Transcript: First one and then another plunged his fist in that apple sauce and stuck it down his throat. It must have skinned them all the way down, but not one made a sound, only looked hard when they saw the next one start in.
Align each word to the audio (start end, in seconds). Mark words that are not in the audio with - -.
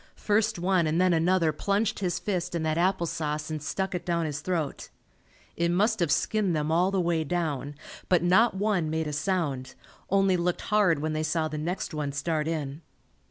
First 0.17 0.57
one 0.57 0.87
and 0.87 0.99
then 0.99 1.13
another 1.13 1.51
plunged 1.51 1.99
his 1.99 2.17
fist 2.17 2.55
in 2.55 2.63
that 2.63 2.79
apple 2.79 3.05
sauce 3.05 3.51
and 3.51 3.61
stuck 3.61 3.93
it 3.93 4.03
down 4.03 4.25
his 4.25 4.41
throat. 4.41 4.89
It 5.55 5.69
must 5.69 5.99
have 5.99 6.11
skinned 6.11 6.55
them 6.55 6.71
all 6.71 6.89
the 6.89 6.99
way 6.99 7.23
down, 7.23 7.75
but 8.09 8.23
not 8.23 8.55
one 8.55 8.89
made 8.89 9.05
a 9.05 9.13
sound, 9.13 9.75
only 10.09 10.37
looked 10.37 10.61
hard 10.61 10.97
when 11.03 11.13
they 11.13 11.21
saw 11.21 11.47
the 11.47 11.59
next 11.59 11.93
one 11.93 12.13
start 12.13 12.47
in. 12.47 12.81